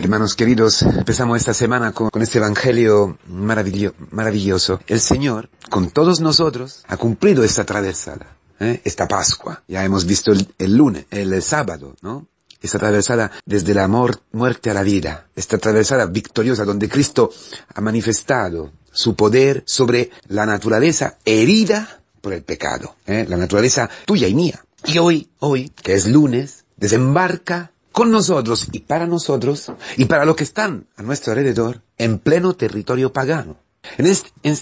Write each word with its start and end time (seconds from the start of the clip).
Hermanos 0.00 0.36
queridos, 0.36 0.82
empezamos 0.82 1.38
esta 1.38 1.52
semana 1.52 1.90
con, 1.90 2.10
este 2.22 2.38
Evangelio 2.38 3.18
maravillo, 3.26 3.94
maravilloso. 4.12 4.78
El 4.86 5.00
Señor, 5.00 5.50
con 5.70 5.90
todos 5.90 6.20
nosotros, 6.20 6.84
ha 6.86 6.96
cumplido 6.96 7.42
esta 7.42 7.64
travesada, 7.64 8.36
¿eh? 8.60 8.80
esta 8.84 9.08
Pascua. 9.08 9.64
Ya 9.66 9.84
hemos 9.84 10.06
visto 10.06 10.32
el, 10.32 10.76
lunes, 10.76 11.06
el, 11.10 11.32
el 11.32 11.42
sábado, 11.42 11.96
¿no? 12.00 12.28
Esta 12.62 12.76
atravesada 12.76 13.32
desde 13.44 13.74
la 13.74 13.88
muerte 13.88 14.70
a 14.70 14.74
la 14.74 14.84
vida, 14.84 15.26
esta 15.34 15.56
atravesada 15.56 16.06
victoriosa 16.06 16.64
donde 16.64 16.88
Cristo 16.88 17.32
ha 17.74 17.80
manifestado 17.80 18.70
su 18.92 19.16
poder 19.16 19.64
sobre 19.66 20.10
la 20.28 20.46
naturaleza 20.46 21.18
herida 21.24 22.02
por 22.20 22.32
el 22.34 22.44
pecado, 22.44 22.94
¿eh? 23.04 23.26
la 23.28 23.36
naturaleza 23.36 23.90
tuya 24.06 24.28
y 24.28 24.34
mía. 24.34 24.64
Y 24.84 24.98
hoy, 24.98 25.28
hoy, 25.40 25.70
que 25.70 25.94
es 25.94 26.06
lunes, 26.06 26.64
desembarca 26.76 27.72
con 27.98 28.12
nosotros 28.12 28.68
y 28.70 28.78
para 28.78 29.08
nosotros 29.08 29.72
y 29.96 30.04
para 30.04 30.24
los 30.24 30.36
que 30.36 30.44
están 30.44 30.86
a 30.94 31.02
nuestro 31.02 31.32
alrededor 31.32 31.82
en 31.96 32.20
pleno 32.20 32.54
territorio 32.54 33.12
pagano. 33.12 33.56
En 33.96 34.06
en, 34.44 34.56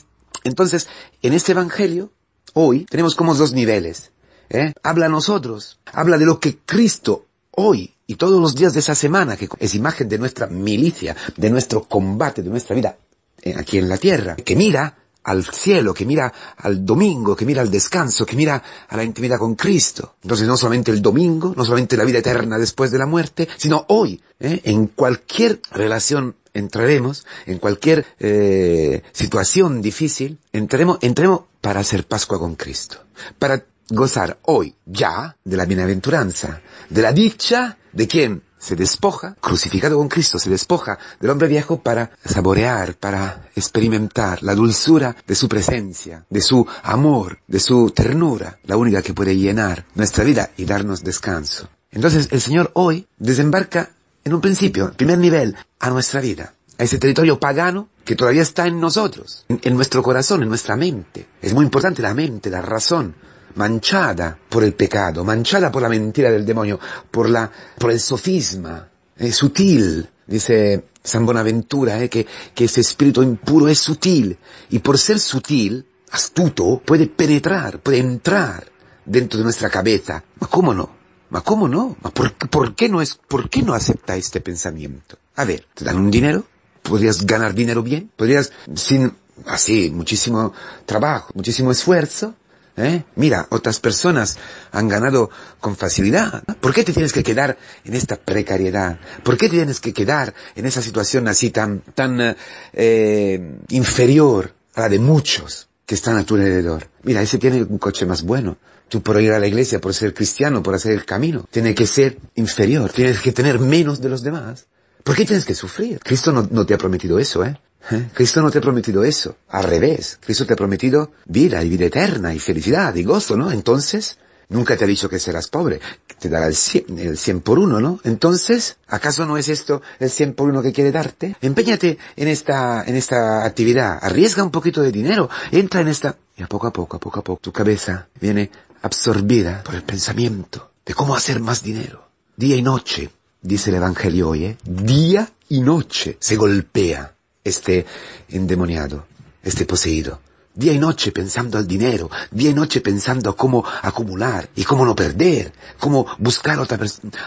entonces, 0.45 0.89
en 1.21 1.35
este 1.35 1.53
Evangelio, 1.53 2.11
hoy 2.55 2.87
tenemos 2.87 3.15
como 3.15 3.35
dos 3.35 3.53
niveles. 3.53 4.11
¿eh? 4.49 4.73
Habla 4.83 5.05
a 5.05 5.11
nosotros, 5.11 5.79
habla 5.85 6.17
de 6.17 6.25
lo 6.25 6.41
que 6.41 6.57
Cristo 6.65 7.27
hoy 7.51 7.95
y 8.07 8.15
todos 8.15 8.41
los 8.41 8.55
días 8.55 8.73
de 8.73 8.81
esa 8.81 8.95
semana, 8.95 9.37
que 9.37 9.51
es 9.59 9.75
imagen 9.75 10.09
de 10.09 10.17
nuestra 10.17 10.47
milicia, 10.47 11.15
de 11.37 11.51
nuestro 11.51 11.83
combate, 11.83 12.43
de 12.43 12.49
nuestra 12.49 12.75
vida 12.75 12.97
eh, 13.43 13.55
aquí 13.55 13.77
en 13.77 13.91
la 13.91 13.99
tierra, 13.99 14.37
que 14.37 14.57
mira 14.57 14.97
al 15.27 15.45
cielo, 15.45 15.93
que 15.93 16.07
mira 16.07 16.33
al 16.59 16.85
domingo, 16.87 17.35
que 17.35 17.45
mira 17.45 17.61
al 17.61 17.71
descanso, 17.71 18.25
que 18.25 18.37
mira 18.37 18.63
a 18.89 18.97
la 18.97 19.03
intimidad 19.03 19.39
con 19.39 19.57
Cristo. 19.57 20.15
Entonces 20.23 20.47
no 20.47 20.57
solamente 20.57 20.93
el 20.93 21.03
domingo, 21.03 21.53
no 21.57 21.65
solamente 21.65 21.97
la 21.97 22.05
vida 22.05 22.21
eterna 22.21 22.59
después 22.59 22.93
de 22.93 22.99
la 22.99 23.07
muerte, 23.07 23.49
sino 23.57 23.85
hoy, 23.89 24.23
¿eh? 24.39 24.61
en 24.65 24.87
cualquier 24.87 25.61
relación 25.73 26.37
entraremos, 26.55 27.27
en 27.47 27.59
cualquier 27.59 28.07
eh, 28.21 29.03
situación 29.13 29.83
difícil, 29.83 30.39
entremos, 30.53 30.99
entremos 31.01 31.41
para 31.61 31.81
hacer 31.81 32.07
Pascua 32.07 32.39
con 32.39 32.55
Cristo, 32.55 32.99
para 33.41 33.65
gozar 33.91 34.39
hoy 34.43 34.77
ya 34.87 35.37
de 35.45 35.57
la 35.57 35.65
bienaventuranza, 35.65 36.61
de 36.89 37.03
la 37.03 37.13
dicha 37.13 37.79
de 37.93 38.07
quien 38.07 38.43
se 38.59 38.77
despoja, 38.77 39.37
crucificado 39.41 39.99
con 39.99 40.09
Cristo, 40.09 40.39
se 40.39 40.51
despoja 40.51 40.99
del 41.21 41.31
hombre 41.31 41.49
viejo 41.49 41.81
para 41.81 42.11
saborear, 42.25 42.95
para 42.95 43.49
experimentar 43.55 44.43
la 44.43 44.55
dulzura 44.55 45.17
de 45.27 45.35
su 45.35 45.49
presencia, 45.49 46.25
de 46.31 46.41
su 46.41 46.67
amor, 46.83 47.39
de 47.47 47.61
su 47.61 47.91
ternura, 47.91 48.59
la 48.65 48.77
única 48.77 49.03
que 49.03 49.15
puede 49.15 49.37
llenar 49.37 49.85
nuestra 49.95 50.25
vida 50.25 50.51
y 50.57 50.65
darnos 50.65 51.05
descanso. 51.05 51.69
Entonces 51.91 52.29
el 52.33 52.41
Señor 52.41 52.71
hoy 52.75 53.07
desembarca 53.19 53.91
en 54.25 54.35
un 54.35 54.41
principio, 54.41 54.93
primer 54.93 55.19
nivel, 55.19 55.57
a 55.79 55.91
nuestra 55.91 56.21
vida, 56.21 56.55
a 56.79 56.83
ese 56.83 56.99
territorio 56.99 57.39
pagano 57.39 57.89
que 58.05 58.17
todavía 58.17 58.43
está 58.43 58.67
en 58.67 58.81
nosotros, 58.81 59.45
en, 59.49 59.61
en 59.63 59.77
nuestro 59.77 60.03
corazón, 60.03 60.43
en 60.43 60.49
nuestra 60.49 60.77
mente. 60.77 61.27
Es 61.41 61.55
muy 61.55 61.65
importante 61.65 62.03
la 62.03 62.15
mente, 62.15 62.51
la 62.51 62.63
razón, 62.63 63.15
manchada 63.57 64.39
por 64.49 64.65
el 64.65 64.75
pecado, 64.75 65.25
manchada 65.25 65.71
por 65.73 65.83
la 65.83 65.89
mentira 65.89 66.31
del 66.31 66.47
demonio, 66.47 66.79
por 67.11 67.29
la, 67.29 67.51
por 67.79 67.91
el 67.91 68.01
sofisma, 68.01 68.89
es 69.17 69.35
sutil, 69.35 70.09
dice 70.27 70.85
San 71.03 71.27
Bonaventura, 71.27 72.01
eh, 72.03 72.09
que, 72.09 72.27
que 72.55 72.65
ese 72.65 72.81
espíritu 72.83 73.23
impuro 73.23 73.69
es 73.69 73.79
sutil, 73.79 74.39
y 74.71 74.79
por 74.79 74.99
ser 74.99 75.19
sutil, 75.19 75.87
astuto, 76.11 76.83
puede 76.85 77.07
penetrar, 77.07 77.81
puede 77.81 77.99
entrar 77.99 78.71
dentro 79.05 79.39
de 79.39 79.45
nuestra 79.45 79.71
cabeza. 79.71 80.23
¿Ma 80.41 80.49
cómo 80.49 80.75
no? 80.75 80.91
¿Ma 81.31 81.41
cómo 81.41 81.69
no? 81.69 81.97
¿Ma 82.03 82.11
por, 82.11 82.35
por, 82.35 82.75
qué 82.75 82.89
no 82.89 83.01
es, 83.01 83.15
¿Por 83.15 83.49
qué 83.49 83.63
no 83.63 83.75
acepta 83.75 84.17
este 84.17 84.41
pensamiento? 84.41 85.19
A 85.37 85.45
ver, 85.45 85.67
¿te 85.75 85.85
dan 85.85 85.97
un 85.97 86.11
dinero? 86.11 86.45
¿Podrías 86.83 87.25
ganar 87.27 87.55
dinero 87.55 87.83
bien? 87.83 88.11
¿Podrías, 88.17 88.53
sin, 88.75 89.13
así, 89.47 89.91
muchísimo 89.91 90.53
trabajo, 90.85 91.33
muchísimo 91.35 91.73
esfuerzo, 91.73 92.35
¿Eh? 92.77 93.05
Mira, 93.15 93.47
otras 93.51 93.81
personas 93.81 94.37
han 94.71 94.89
ganado 94.89 95.31
con 95.61 95.77
facilidad. 95.77 96.43
¿Por 96.61 96.75
qué 96.75 96.85
te 96.85 96.93
tienes 96.93 97.15
que 97.15 97.23
quedar 97.23 97.57
en 97.85 97.95
esta 97.95 98.17
precariedad? 98.17 98.99
¿Por 99.23 99.39
qué 99.39 99.49
te 99.49 99.57
tienes 99.57 99.81
que 99.81 99.95
quedar 99.95 100.35
en 100.55 100.67
esa 100.67 100.83
situación 100.83 101.27
así 101.27 101.51
tan, 101.51 101.81
tan 101.81 102.37
eh, 102.75 103.59
inferior 103.71 104.53
a 104.75 104.83
la 104.83 104.89
de 104.91 104.99
muchos 104.99 105.69
que 105.87 105.95
están 105.95 106.19
a 106.19 106.25
tu 106.25 106.35
alrededor? 106.35 106.89
Mira, 107.03 107.23
ese 107.23 107.39
tiene 107.39 107.63
un 107.63 107.79
coche 107.79 108.05
más 108.05 108.23
bueno. 108.23 108.59
Tú 108.89 109.03
por 109.03 109.21
ir 109.21 109.33
a 109.33 109.39
la 109.39 109.47
iglesia, 109.47 109.81
por 109.81 109.95
ser 109.95 110.13
cristiano, 110.13 110.63
por 110.63 110.75
hacer 110.75 110.93
el 110.93 111.07
camino, 111.07 111.49
tiene 111.51 111.75
que 111.75 111.87
ser 111.87 112.19
inferior. 112.35 112.93
Tienes 112.93 113.21
que 113.21 113.33
tener 113.33 113.59
menos 113.59 114.03
de 114.03 114.11
los 114.11 114.23
demás. 114.23 114.67
¿Por 115.03 115.17
qué 115.17 115.25
tienes 115.25 115.47
que 115.47 115.55
sufrir? 115.55 115.99
Cristo 116.01 116.31
no, 116.31 116.47
no 116.51 116.67
te 116.67 116.75
ha 116.75 116.79
prometido 116.79 117.19
eso, 117.19 117.43
¿eh? 117.45 117.59
¿Eh? 117.91 118.09
Cristo 118.15 118.43
no 118.43 118.51
te 118.51 118.59
ha 118.59 118.61
prometido 118.61 119.05
eso. 119.05 119.37
Al 119.49 119.65
revés. 119.65 120.19
Cristo 120.25 120.47
te 120.47 120.55
ha 120.55 120.57
prometido 120.57 121.13
vida 121.27 121.63
y 121.63 121.69
vida 121.69 121.87
eterna 121.87 122.35
y 122.35 122.39
felicidad 122.39 122.95
y 122.95 123.05
gozo, 123.05 123.37
¿no? 123.37 123.53
Entonces, 123.53 124.19
nunca 124.49 124.77
te 124.77 124.85
ha 124.85 124.89
dicho 124.89 125.09
que 125.09 125.19
serás 125.19 125.49
pobre. 125.49 125.81
Te 126.19 126.29
dará 126.29 126.47
el 126.47 126.55
100, 126.55 126.99
el 126.99 127.19
100 127.19 127.41
por 127.41 127.59
uno, 127.59 127.81
¿no? 127.81 128.01
Entonces, 128.05 128.79
¿acaso 128.89 129.27
no 129.27 129.37
es 129.37 129.49
esto 129.49 129.83
el 130.01 130.11
100 130.11 130.35
por 130.35 130.49
uno 130.49 130.63
que 130.63 130.73
quiere 130.73 130.93
darte? 130.93 131.37
Empeñate 131.41 131.99
en 132.17 132.29
esta, 132.29 132.83
en 132.85 132.97
esta 132.97 133.45
actividad. 133.45 133.99
Arriesga 134.03 134.43
un 134.43 134.51
poquito 134.51 134.83
de 134.83 134.93
dinero. 134.93 135.29
Entra 135.53 135.81
en 135.81 135.89
esta... 135.89 136.17
Y 136.37 136.43
a 136.43 136.49
poco 136.49 136.67
a 136.67 136.73
poco, 136.73 136.97
a 136.97 137.01
poco 137.01 137.21
a 137.21 137.25
poco, 137.25 137.41
tu 137.41 137.53
cabeza 137.53 138.09
viene 138.21 138.51
absorbida 138.83 139.63
por 139.63 139.75
el 139.75 139.83
pensamiento 139.83 140.71
de 140.85 140.95
cómo 140.95 141.15
hacer 141.17 141.41
más 141.41 141.63
dinero. 141.63 142.09
Día 142.37 142.57
y 142.57 142.63
noche, 142.63 143.11
dice 143.41 143.71
el 143.71 143.77
Evangelio 143.77 144.29
hoy, 144.29 144.45
¿eh? 144.45 144.59
Día 144.65 145.31
y 145.49 145.61
noche 145.61 146.19
se 146.21 146.37
golpea 146.37 147.16
este 147.47 147.87
endemoniado, 148.29 149.07
este 149.43 149.65
poseído. 149.65 150.21
Día 150.55 150.73
y 150.73 150.79
noche 150.79 151.13
pensando 151.13 151.59
al 151.59 151.67
dinero, 151.67 152.11
día 152.31 152.51
y 152.51 152.55
noche 152.55 152.81
pensando 152.81 153.37
cómo 153.37 153.63
acumular 153.83 154.49
y 154.57 154.65
cómo 154.65 154.87
no 154.87 154.97
perder, 154.97 155.53
cómo 155.79 156.07
buscar 156.19 156.59
otra, 156.59 156.79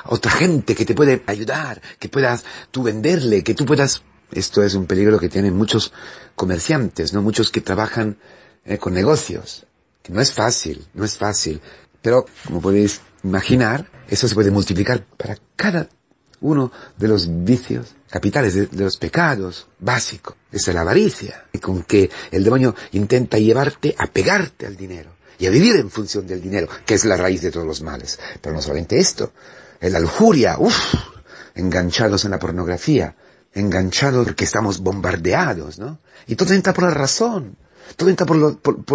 otra 0.05 0.31
gente 0.31 0.73
que 0.73 0.83
te 0.83 0.95
puede 0.95 1.23
ayudar, 1.27 1.79
que 1.99 2.09
puedas 2.09 2.43
tú 2.71 2.83
venderle, 2.83 3.43
que 3.43 3.53
tú 3.53 3.65
puedas... 3.65 4.01
Esto 4.31 4.61
es 4.61 4.75
un 4.75 4.85
peligro 4.85 5.19
que 5.19 5.29
tienen 5.29 5.55
muchos 5.55 5.91
comerciantes, 6.35 7.13
¿no? 7.13 7.23
Muchos 7.23 7.49
que 7.49 7.61
trabajan 7.61 8.17
eh, 8.63 8.77
con 8.77 8.93
negocios. 8.93 9.65
Que 10.03 10.13
no 10.13 10.21
es 10.21 10.31
fácil, 10.33 10.87
no 10.93 11.03
es 11.03 11.17
fácil. 11.17 11.61
Pero, 12.03 12.25
como 12.45 12.61
podéis 12.61 13.01
imaginar, 13.23 13.89
eso 14.07 14.27
se 14.27 14.35
puede 14.35 14.51
multiplicar 14.51 15.03
para 15.17 15.37
cada 15.55 15.89
uno 16.41 16.71
de 16.97 17.07
los 17.07 17.27
vicios 17.43 17.95
capitales, 18.09 18.53
de, 18.55 18.67
los 18.71 18.97
pecados 18.97 19.67
básicos. 19.79 20.35
es 20.51 20.67
la 20.67 20.81
avaricia, 20.81 21.45
con 21.61 21.83
que 21.83 22.09
el 22.31 22.43
demonio 22.43 22.75
intenta 22.93 23.37
llevarte 23.37 23.95
a 23.97 24.07
pegarte 24.07 24.65
al 24.65 24.75
dinero 24.75 25.11
y 25.37 25.47
a 25.47 25.49
vivir 25.49 25.77
en 25.77 25.89
función 25.89 26.27
del 26.27 26.41
dinero, 26.41 26.67
que 26.85 26.95
es 26.95 27.05
la 27.05 27.17
raíz 27.17 27.41
de 27.41 27.51
todos 27.51 27.65
los 27.65 27.81
males. 27.81 28.19
Pero 28.41 28.55
no 28.55 28.61
solamente 28.61 28.99
esto, 28.99 29.31
la 29.81 29.99
lujuria, 29.99 30.57
uff, 30.59 30.93
enganchados 31.55 32.25
en 32.25 32.31
la 32.31 32.39
pornografía, 32.39 33.15
enganchados 33.53 34.25
porque 34.25 34.43
estamos 34.43 34.79
bombardeados, 34.79 35.79
¿no? 35.79 35.99
Y 36.27 36.35
todo 36.35 36.53
entra 36.53 36.73
por 36.73 36.83
la 36.83 36.91
razón, 36.91 37.55
todo 37.95 38.09
entra 38.09 38.25
por, 38.25 38.37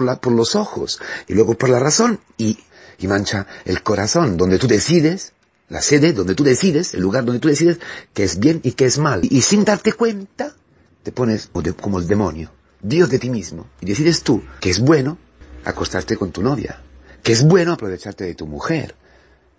la, 0.02 0.20
por 0.20 0.32
los 0.32 0.54
ojos, 0.54 1.00
y 1.26 1.34
luego 1.34 1.54
por 1.54 1.70
la 1.70 1.78
razón, 1.78 2.20
y, 2.36 2.58
y 2.98 3.06
mancha 3.06 3.46
el 3.64 3.82
corazón, 3.82 4.36
donde 4.36 4.58
tú 4.58 4.66
decides 4.66 5.32
la 5.68 5.80
sede 5.80 6.12
donde 6.12 6.34
tú 6.34 6.44
decides, 6.44 6.94
el 6.94 7.00
lugar 7.00 7.24
donde 7.24 7.40
tú 7.40 7.48
decides 7.48 7.78
qué 8.12 8.24
es 8.24 8.38
bien 8.38 8.60
y 8.62 8.72
qué 8.72 8.84
es 8.84 8.98
mal. 8.98 9.20
Y, 9.24 9.42
sin 9.42 9.64
darte 9.64 9.92
cuenta, 9.92 10.54
te 11.02 11.12
pones 11.12 11.50
como 11.80 11.98
el 11.98 12.06
demonio, 12.06 12.50
Dios 12.82 13.10
de 13.10 13.18
ti 13.18 13.30
mismo. 13.30 13.66
Y 13.80 13.86
decides 13.86 14.22
tú 14.22 14.42
que 14.60 14.70
es 14.70 14.80
bueno 14.80 15.18
acostarte 15.64 16.16
con 16.16 16.32
tu 16.32 16.42
novia, 16.42 16.80
que 17.22 17.32
es 17.32 17.42
bueno 17.42 17.72
aprovecharte 17.72 18.24
de 18.24 18.34
tu 18.34 18.46
mujer, 18.46 18.94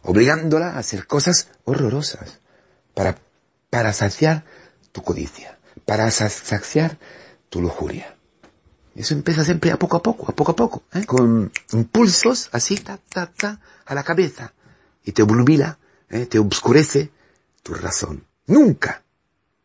obligándola 0.03 0.71
a 0.71 0.79
hacer 0.79 1.07
cosas 1.07 1.49
horrorosas 1.63 2.39
para, 2.93 3.17
para 3.69 3.91
saciar 3.93 4.45
tu 4.91 5.01
codicia, 5.01 5.57
para 5.85 6.09
saciar 6.11 6.99
tu 7.49 7.61
lujuria. 7.61 8.15
Eso 8.95 9.13
empieza 9.13 9.43
siempre 9.43 9.71
a 9.71 9.77
poco 9.77 9.97
a 9.97 10.03
poco, 10.03 10.31
a 10.31 10.35
poco 10.35 10.51
a 10.51 10.55
poco, 10.55 10.83
¿eh? 10.93 11.05
con 11.05 11.51
impulsos 11.73 12.49
así, 12.53 12.77
ta, 12.77 12.97
ta, 13.09 13.29
ta, 13.35 13.59
a 13.85 13.93
la 13.93 14.03
cabeza, 14.03 14.53
y 15.03 15.11
te 15.11 15.21
obnubila 15.21 15.79
¿eh? 16.09 16.25
te 16.25 16.39
obscurece 16.39 17.11
tu 17.63 17.73
razón. 17.73 18.23
Nunca, 18.47 19.03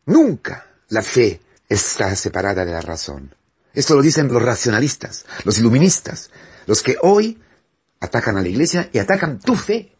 nunca 0.07 0.67
la 0.89 1.03
fe 1.03 1.41
está 1.69 2.15
separada 2.17 2.65
de 2.65 2.73
la 2.73 2.81
razón. 2.81 3.35
Esto 3.73 3.95
lo 3.95 4.03
dicen 4.03 4.29
los 4.29 4.43
racionalistas, 4.43 5.27
los 5.45 5.59
iluministas, 5.59 6.31
los 6.67 6.83
que 6.83 6.97
hoy 7.03 7.39
atacan 8.01 8.37
a 8.37 8.43
la 8.43 8.49
iglesia 8.49 8.91
y 8.93 8.99
atacan 8.99 9.39
tu 9.39 9.55
fe, 9.55 9.93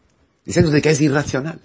diciendo 0.45 0.71
que 0.81 0.89
es 0.89 0.99
irracional, 0.99 1.61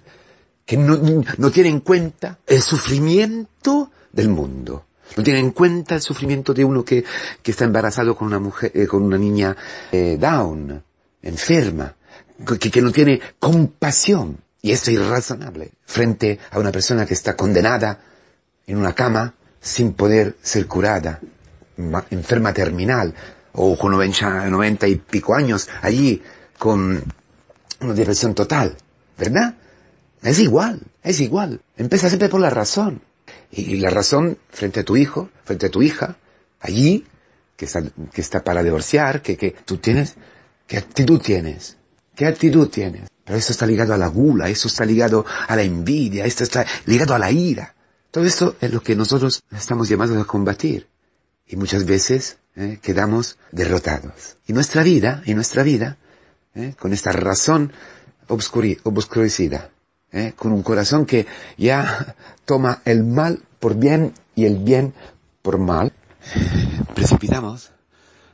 que 0.65 0.77
no, 0.77 0.97
no 1.37 1.51
tiene 1.51 1.69
en 1.69 1.81
cuenta 1.81 2.39
el 2.45 2.61
sufrimiento 2.61 3.91
del 4.11 4.29
mundo. 4.29 4.85
No 5.15 5.23
tiene 5.23 5.39
en 5.39 5.51
cuenta 5.51 5.95
el 5.95 6.01
sufrimiento 6.01 6.53
de 6.53 6.65
uno 6.65 6.83
que, 6.83 7.03
que 7.41 7.51
está 7.51 7.65
embarazado 7.65 8.15
con 8.15 8.27
una 8.27 8.39
mujer, 8.39 8.71
eh, 8.73 8.87
con 8.87 9.03
una 9.03 9.17
niña 9.17 9.55
eh, 9.91 10.17
down, 10.19 10.83
enferma, 11.21 11.95
que, 12.59 12.69
que 12.71 12.81
no 12.81 12.91
tiene 12.91 13.19
compasión 13.39 14.37
y 14.61 14.71
esto 14.71 14.91
es 14.91 14.97
irrazonable 14.97 15.71
frente 15.85 16.39
a 16.51 16.59
una 16.59 16.71
persona 16.71 17.05
que 17.05 17.13
está 17.13 17.35
condenada 17.35 17.99
en 18.65 18.77
una 18.77 18.93
cama 18.93 19.33
sin 19.61 19.93
poder 19.93 20.35
ser 20.41 20.67
curada, 20.67 21.19
enferma 22.09 22.53
terminal, 22.53 23.13
o 23.53 23.77
con 23.77 23.91
90, 23.91 24.87
y 24.87 24.95
pico 24.95 25.35
años 25.35 25.67
allí 25.81 26.21
con 26.57 27.03
una 27.81 27.93
depresión 27.93 28.35
total, 28.35 28.77
¿verdad? 29.17 29.55
Es 30.21 30.39
igual, 30.39 30.81
es 31.03 31.19
igual. 31.19 31.61
Empieza 31.75 32.09
siempre 32.09 32.29
por 32.29 32.39
la 32.39 32.49
razón. 32.49 33.01
Y 33.51 33.77
la 33.77 33.89
razón 33.89 34.37
frente 34.49 34.81
a 34.81 34.83
tu 34.83 34.97
hijo, 34.97 35.29
frente 35.43 35.67
a 35.67 35.71
tu 35.71 35.81
hija, 35.81 36.17
allí, 36.59 37.05
que 37.55 37.65
está, 37.65 38.43
para 38.43 38.63
divorciar, 38.63 39.21
que, 39.21 39.37
que 39.37 39.55
tú 39.65 39.77
tienes, 39.77 40.15
¿qué 40.67 40.77
actitud 40.77 41.19
tienes? 41.19 41.77
¿Qué 42.15 42.25
actitud 42.25 42.69
tienes? 42.69 43.09
Pero 43.27 43.39
eso 43.39 43.51
está 43.51 43.67
ligado 43.67 43.93
a 43.93 43.97
la 43.97 44.07
gula, 44.07 44.47
eso 44.47 44.69
está 44.69 44.85
ligado 44.85 45.25
a 45.49 45.53
la 45.53 45.61
envidia, 45.61 46.25
esto 46.25 46.45
está 46.45 46.65
ligado 46.85 47.13
a 47.13 47.19
la 47.19 47.29
ira. 47.29 47.75
Todo 48.09 48.23
esto 48.23 48.55
es 48.61 48.71
lo 48.71 48.81
que 48.81 48.95
nosotros 48.95 49.43
estamos 49.51 49.89
llamados 49.89 50.17
a 50.17 50.23
combatir. 50.23 50.87
Y 51.45 51.57
muchas 51.57 51.83
veces 51.83 52.37
eh, 52.55 52.79
quedamos 52.81 53.37
derrotados. 53.51 54.37
Y 54.47 54.53
nuestra 54.53 54.81
vida, 54.81 55.23
y 55.25 55.33
nuestra 55.33 55.63
vida, 55.63 55.97
eh, 56.55 56.73
con 56.79 56.93
esta 56.93 57.11
razón 57.11 57.73
obscurecida, 58.29 59.71
eh, 60.13 60.31
con 60.37 60.53
un 60.53 60.63
corazón 60.63 61.05
que 61.05 61.27
ya 61.57 62.15
toma 62.45 62.81
el 62.85 63.03
mal 63.03 63.43
por 63.59 63.75
bien 63.75 64.13
y 64.35 64.45
el 64.45 64.55
bien 64.59 64.93
por 65.41 65.57
mal, 65.57 65.91
precipitamos 66.95 67.71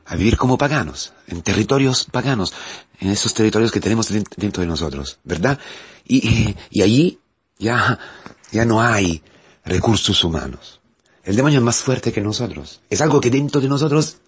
a 0.06 0.16
vivir 0.16 0.36
como 0.36 0.58
paganos, 0.58 1.12
en 1.26 1.42
territorios 1.42 2.04
paganos, 2.10 2.52
en 3.00 3.10
esos 3.10 3.34
territorios 3.34 3.72
que 3.72 3.80
tenemos 3.80 4.08
dentro 4.08 4.60
de 4.60 4.66
nosotros, 4.66 5.18
¿verdad? 5.24 5.58
Y, 6.06 6.54
y 6.70 6.82
allí 6.82 7.18
ya, 7.58 7.98
ya 8.52 8.64
no 8.64 8.82
hay 8.82 9.22
recursos 9.64 10.22
humanos. 10.24 10.80
El 11.24 11.36
demonio 11.36 11.58
es 11.58 11.64
más 11.64 11.78
fuerte 11.78 12.12
que 12.12 12.20
nosotros. 12.20 12.82
Es 12.90 13.00
algo 13.00 13.20
que 13.20 13.30
dentro 13.30 13.60
de 13.60 13.68
nosotros 13.68 14.18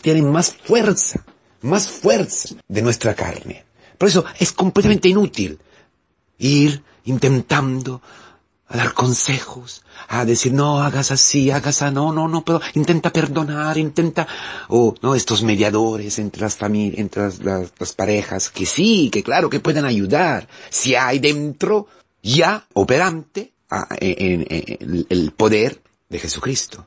tiene 0.00 0.22
más 0.22 0.52
fuerza, 0.52 1.24
más 1.60 1.88
fuerza 1.88 2.54
de 2.66 2.82
nuestra 2.82 3.14
carne. 3.14 3.64
Por 3.98 4.08
eso 4.08 4.24
es 4.38 4.52
completamente 4.52 5.08
inútil 5.08 5.58
ir 6.38 6.82
intentando 7.04 8.02
a 8.68 8.76
dar 8.76 8.94
consejos, 8.94 9.82
a 10.08 10.24
decir, 10.24 10.52
no, 10.52 10.82
hagas 10.82 11.12
así, 11.12 11.50
hagas 11.50 11.82
así, 11.82 11.94
no, 11.94 12.12
no, 12.12 12.26
no, 12.26 12.44
pero 12.44 12.60
intenta 12.74 13.12
perdonar, 13.12 13.78
intenta, 13.78 14.26
o, 14.68 14.94
no, 15.02 15.14
estos 15.14 15.42
mediadores 15.42 16.18
entre 16.18 16.42
las 16.42 16.56
familias, 16.56 16.98
entre 16.98 17.30
las, 17.44 17.92
parejas, 17.92 18.50
que 18.50 18.66
sí, 18.66 19.08
que 19.10 19.22
claro, 19.22 19.48
que 19.48 19.60
pueden 19.60 19.84
ayudar, 19.84 20.48
si 20.68 20.96
hay 20.96 21.20
dentro 21.20 21.86
ya 22.22 22.66
operante 22.72 23.52
en, 24.00 25.06
el 25.08 25.32
poder 25.32 25.80
de 26.08 26.18
Jesucristo. 26.18 26.86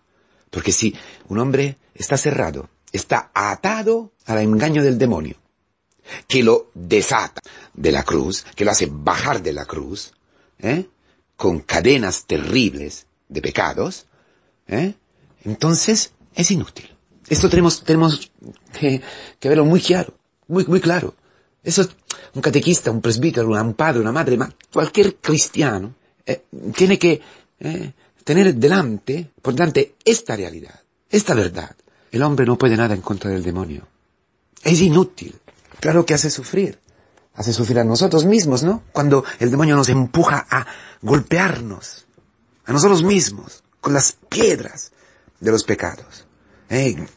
Porque 0.50 0.72
si 0.72 0.96
un 1.30 1.40
hombre 1.40 1.78
está 1.94 2.18
cerrado, 2.18 2.70
está 2.92 3.32
atado 3.34 4.12
al 4.26 4.40
engaño 4.40 4.84
del 4.84 4.98
demonio, 4.98 5.36
que 6.28 6.44
lo 6.44 6.72
desata 6.74 7.40
de 7.74 7.92
la 7.92 8.04
cruz, 8.04 8.46
que 8.56 8.66
lo 8.66 8.72
hace 8.72 8.90
bajar 8.92 9.42
de 9.42 9.54
la 9.54 9.66
cruz, 9.66 10.12
¿eh? 10.58 10.88
Con 11.40 11.62
cadenas 11.62 12.26
terribles 12.26 13.06
de 13.30 13.42
pecados, 13.42 14.08
¿eh? 14.68 14.94
entonces 15.46 16.12
es 16.36 16.52
inútil. 16.52 16.94
Esto 17.30 17.50
tenemos, 17.50 17.82
tenemos 17.86 18.30
que, 18.78 19.02
verlo 19.42 19.64
muy 19.64 19.80
claro, 19.80 20.14
muy, 20.50 20.66
muy 20.66 20.82
claro. 20.82 21.16
Eso 21.64 21.88
un 22.36 22.42
catequista, 22.42 22.92
un 22.92 23.00
presbítero, 23.00 23.48
un 23.52 23.74
padre, 23.74 24.02
una 24.02 24.12
madre, 24.12 24.38
cualquier 24.74 25.16
cristiano 25.16 25.96
eh, 26.26 26.44
tiene 26.76 27.00
que 27.00 27.22
eh, 27.62 27.94
tener 28.26 28.54
delante, 28.56 29.32
por 29.42 29.54
delante, 29.54 29.96
esta 30.04 30.36
realidad, 30.36 30.82
esta 31.10 31.36
verdad. 31.36 31.74
El 32.12 32.22
hombre 32.24 32.46
no 32.46 32.58
puede 32.58 32.76
nada 32.76 32.94
en 32.94 33.02
contra 33.02 33.32
del 33.32 33.44
demonio. 33.44 33.88
Es 34.62 34.82
inútil. 34.82 35.36
Claro 35.80 36.06
que 36.06 36.16
hace 36.16 36.30
sufrir. 36.30 36.80
Hace 37.40 37.54
sufrir 37.54 37.80
a 37.80 37.86
nosotros 37.86 38.26
mismos, 38.26 38.64
¿no? 38.64 38.84
Cuando 38.92 39.24
el 39.40 39.50
demonio 39.50 39.78
nos 39.78 39.88
empuja 39.88 40.46
a 40.50 40.68
golpearnos, 41.02 42.06
a 42.66 42.74
nosotros 42.74 43.02
mismos, 43.02 43.64
con 43.80 43.94
las 43.94 44.18
piedras 44.28 44.92
de 45.40 45.52
los 45.52 45.64
pecados. 45.64 46.26
¿eh? 46.70 47.08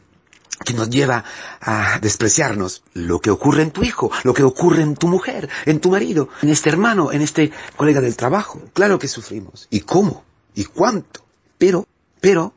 que 0.64 0.74
nos 0.74 0.90
lleva 0.90 1.24
a 1.60 1.98
despreciarnos 2.00 2.84
lo 2.94 3.20
que 3.20 3.30
ocurre 3.30 3.62
en 3.62 3.72
tu 3.72 3.82
hijo, 3.82 4.12
lo 4.22 4.32
que 4.32 4.44
ocurre 4.44 4.82
en 4.82 4.94
tu 4.94 5.08
mujer, 5.08 5.48
en 5.66 5.80
tu 5.80 5.90
marido, 5.90 6.28
en 6.40 6.50
este 6.50 6.68
hermano, 6.68 7.10
en 7.10 7.20
este 7.20 7.50
colega 7.76 8.00
del 8.00 8.16
trabajo. 8.16 8.62
Claro 8.72 9.00
que 9.00 9.08
sufrimos. 9.08 9.66
¿Y 9.70 9.80
cómo? 9.80 10.22
¿Y 10.54 10.64
cuánto? 10.66 11.24
Pero, 11.58 11.86
pero, 12.20 12.54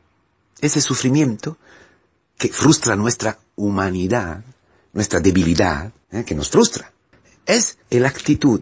ese 0.60 0.80
sufrimiento 0.80 1.56
que 2.38 2.48
frustra 2.48 2.94
nuestra 2.94 3.38
humanidad, 3.56 4.44
nuestra 4.92 5.18
debilidad, 5.18 5.92
¿eh? 6.12 6.24
que 6.24 6.36
nos 6.36 6.50
frustra, 6.50 6.92
es 7.46 7.78
la 7.90 8.08
actitud, 8.08 8.60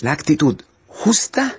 la 0.00 0.12
actitud 0.12 0.60
justa 0.88 1.58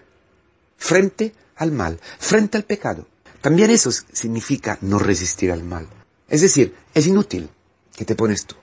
frente 0.77 1.33
al 1.55 1.71
mal, 1.71 1.99
frente 2.19 2.57
al 2.57 2.63
pecado. 2.63 3.07
También 3.41 3.69
eso 3.69 3.91
significa 3.91 4.77
no 4.81 4.99
resistir 4.99 5.51
al 5.51 5.63
mal. 5.63 5.87
Es 6.27 6.41
decir, 6.41 6.75
es 6.93 7.05
inútil 7.05 7.49
que 7.95 8.05
te 8.05 8.15
pones 8.15 8.45
tú, 8.45 8.55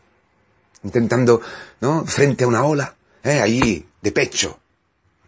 intentando, 0.82 1.40
¿no? 1.80 2.04
Frente 2.04 2.44
a 2.44 2.48
una 2.48 2.64
ola, 2.64 2.96
¿eh? 3.22 3.40
Allí, 3.40 3.86
de 4.00 4.12
pecho. 4.12 4.58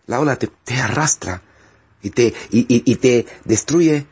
La 0.07 0.21
ola 0.21 0.37
te, 0.37 0.51
arrastra 0.75 1.41
y 2.03 2.11
te, 2.11 2.35
y, 2.51 2.97
te 2.97 3.27
destruye 3.45 4.07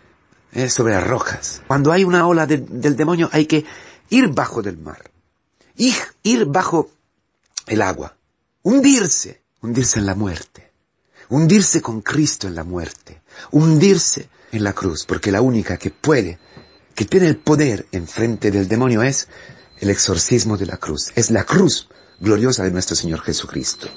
¿eh? 0.53 0.71
sobre 0.71 0.95
las 0.95 1.07
rocas. 1.07 1.61
Cuando 1.67 1.93
hay 1.93 2.05
una 2.05 2.27
ola 2.27 2.47
del 2.47 2.97
demonio 2.97 3.29
hay 3.33 3.45
que 3.47 3.67
ir 4.09 4.29
bajo 4.29 4.63
del 4.63 4.79
mar, 4.79 5.11
ir, 5.77 5.95
ir 6.23 6.47
bajo 6.47 6.91
el 7.67 7.83
agua, 7.83 8.17
hundirse, 8.63 9.43
hundirse 9.61 9.99
en 9.99 10.07
la 10.07 10.15
muerte, 10.15 10.73
hundirse 11.29 11.81
con 11.81 12.01
Cristo 12.01 12.47
en 12.47 12.55
la 12.55 12.65
muerte, 12.65 13.23
hundirse 13.51 14.29
en 14.53 14.65
la 14.65 14.73
cruz, 14.73 15.05
porque 15.07 15.33
la 15.33 15.41
única 15.41 15.77
que 15.77 15.91
puede 15.91 16.39
que 16.95 17.05
tiene 17.05 17.27
el 17.27 17.39
poder 17.39 17.87
enfrente 17.93 18.51
del 18.51 18.69
demonio 18.69 19.03
es 19.03 19.29
el 19.81 19.91
exorcismo 19.91 20.57
de 20.57 20.67
la 20.67 20.77
cruz. 20.77 21.11
Es 21.15 21.31
la 21.31 21.45
cruz 21.45 21.89
gloriosa 22.21 22.65
de 22.65 22.71
nuestro 22.71 22.95
Señor 22.95 23.21
Jesucristo. 23.21 23.89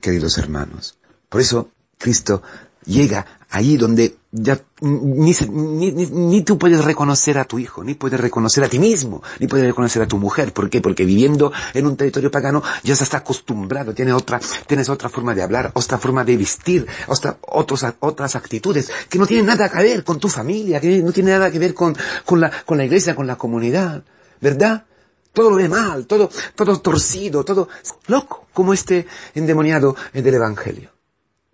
Queridos 0.00 0.38
hermanos, 0.38 0.98
por 1.28 1.40
eso 1.40 1.70
Cristo 1.98 2.42
llega 2.84 3.35
allí 3.50 3.76
donde 3.76 4.16
ya 4.32 4.60
ni, 4.80 5.32
ni, 5.32 6.42
tú 6.42 6.58
puedes 6.58 6.84
reconocer 6.84 7.38
a 7.38 7.44
tu 7.44 7.58
hijo, 7.58 7.82
ni 7.82 7.94
puedes 7.94 8.20
reconocer 8.20 8.62
a 8.64 8.68
ti 8.68 8.78
mismo, 8.78 9.22
ni 9.40 9.46
puedes 9.46 9.66
reconocer 9.66 10.02
a 10.02 10.08
tu 10.08 10.18
mujer. 10.18 10.52
¿Por 10.52 10.68
qué? 10.68 10.80
Porque 10.80 11.04
viviendo 11.04 11.52
en 11.72 11.86
un 11.86 11.96
territorio 11.96 12.30
pagano 12.30 12.62
ya 12.82 12.94
se 12.94 13.04
está 13.04 13.18
acostumbrado, 13.18 13.94
tienes 13.94 14.14
otra, 14.14 14.40
tienes 14.66 14.88
otra 14.88 15.08
forma 15.08 15.34
de 15.34 15.42
hablar, 15.42 15.70
otra 15.74 15.98
forma 15.98 16.24
de 16.24 16.36
vestir, 16.36 16.86
otra, 17.06 17.38
otras 17.40 18.36
actitudes 18.36 18.90
que 19.08 19.18
no 19.18 19.26
tienen 19.26 19.46
nada 19.46 19.68
que 19.70 19.78
ver 19.78 20.04
con 20.04 20.18
tu 20.18 20.28
familia, 20.28 20.80
que 20.80 21.02
no 21.02 21.12
tienen 21.12 21.34
nada 21.34 21.50
que 21.50 21.58
ver 21.58 21.72
con, 21.72 21.96
con, 22.24 22.40
la, 22.40 22.50
con 22.64 22.76
la 22.76 22.84
iglesia, 22.84 23.14
con 23.14 23.26
la 23.26 23.36
comunidad, 23.36 24.02
¿verdad? 24.40 24.84
Todo 25.32 25.50
lo 25.50 25.56
ve 25.56 25.68
mal, 25.68 26.06
todo, 26.06 26.30
todo 26.54 26.80
torcido, 26.80 27.44
todo 27.44 27.68
loco, 28.06 28.46
como 28.52 28.72
este 28.72 29.06
endemoniado 29.34 29.94
del 30.12 30.34
Evangelio. 30.34 30.95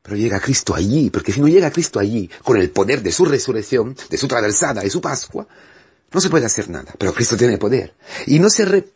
Pero 0.03 0.17
llega 0.17 0.41
Cristo 0.41 0.75
allí, 0.75 1.11
porque 1.11 1.33
si 1.33 1.41
no 1.41 1.47
llega 1.47 1.71
Cristo 1.71 2.01
allí, 2.01 2.29
con 2.43 2.57
el 2.57 2.71
poder 2.71 3.03
de 3.03 3.13
su 3.13 3.25
resurrección, 3.25 3.97
de 4.11 4.19
su 4.19 4.27
traversada, 4.27 4.83
de 4.83 4.91
su 4.91 5.01
Pascua, 5.01 5.47
no 6.13 6.21
se 6.21 6.29
puede 6.29 6.45
hacer 6.45 6.69
nada. 6.69 6.93
Pero 6.99 7.15
Cristo 7.15 7.37
tiene 7.37 7.57
poder. 7.57 7.95
Y 8.27 8.41
no 8.41 8.51
se 8.51 8.65
re... 8.65 8.89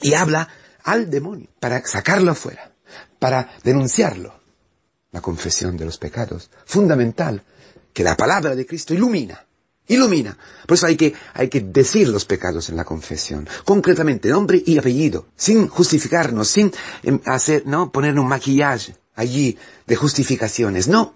y 0.00 0.14
habla 0.14 0.48
al 0.84 1.10
demonio 1.10 1.48
para 1.58 1.84
sacarlo 1.84 2.30
afuera, 2.30 2.72
para 3.18 3.56
denunciarlo. 3.64 4.40
La 5.10 5.20
confesión 5.20 5.76
de 5.76 5.84
los 5.84 5.98
pecados, 5.98 6.50
fundamental, 6.64 7.42
que 7.92 8.04
la 8.04 8.16
palabra 8.16 8.54
de 8.54 8.66
Cristo 8.66 8.94
ilumina, 8.94 9.46
ilumina. 9.88 10.36
Por 10.66 10.76
eso 10.76 10.86
hay 10.86 10.96
que, 10.96 11.14
hay 11.34 11.48
que 11.48 11.60
decir 11.60 12.08
los 12.08 12.24
pecados 12.24 12.68
en 12.68 12.76
la 12.76 12.84
confesión, 12.84 13.48
concretamente, 13.64 14.28
nombre 14.28 14.62
y 14.64 14.78
apellido, 14.78 15.26
sin 15.34 15.68
justificarnos, 15.68 16.48
sin 16.48 16.72
em, 17.02 17.20
hacer, 17.24 17.66
no, 17.66 17.90
poner 17.90 18.18
un 18.18 18.28
maquillaje 18.28 18.94
allí 19.16 19.58
de 19.86 19.96
justificaciones. 19.96 20.86
No. 20.86 21.14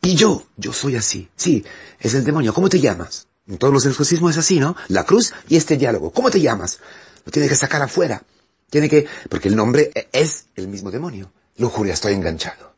Y 0.00 0.14
yo, 0.14 0.44
yo 0.56 0.72
soy 0.72 0.94
así. 0.94 1.28
Sí, 1.34 1.64
es 1.98 2.14
el 2.14 2.24
demonio. 2.24 2.54
¿Cómo 2.54 2.68
te 2.68 2.78
llamas? 2.78 3.26
En 3.48 3.58
todos 3.58 3.74
los 3.74 3.86
exorcismos 3.86 4.32
es 4.32 4.38
así, 4.38 4.60
¿no? 4.60 4.76
La 4.88 5.04
cruz 5.04 5.32
y 5.48 5.56
este 5.56 5.76
diálogo. 5.76 6.12
¿Cómo 6.12 6.30
te 6.30 6.40
llamas? 6.40 6.78
Lo 7.24 7.32
tiene 7.32 7.48
que 7.48 7.56
sacar 7.56 7.82
afuera. 7.82 8.22
Tiene 8.70 8.88
que, 8.88 9.06
porque 9.28 9.48
el 9.48 9.56
nombre 9.56 9.90
es 10.12 10.46
el 10.54 10.68
mismo 10.68 10.90
demonio. 10.90 11.32
Lujuria, 11.56 11.94
estoy 11.94 12.12
enganchado 12.12 12.74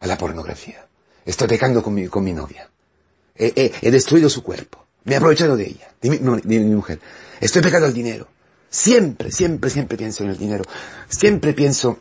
a 0.00 0.06
la 0.06 0.16
pornografía. 0.16 0.86
Estoy 1.24 1.48
pecando 1.48 1.82
con 1.82 1.94
mi, 1.94 2.08
con 2.08 2.24
mi 2.24 2.32
novia. 2.32 2.70
He, 3.34 3.90
destruido 3.90 4.28
su 4.28 4.42
cuerpo. 4.42 4.84
Me 5.04 5.14
he 5.14 5.16
aprovechado 5.16 5.56
de 5.56 5.66
ella, 5.66 5.92
de 6.00 6.10
mi, 6.10 6.58
mujer. 6.60 7.00
Estoy 7.40 7.60
pecando 7.62 7.86
al 7.86 7.94
dinero. 7.94 8.28
Siempre, 8.70 9.32
siempre, 9.32 9.68
siempre 9.68 9.98
pienso 9.98 10.22
en 10.22 10.30
el 10.30 10.38
dinero. 10.38 10.64
Siempre 11.08 11.52
pienso 11.52 11.98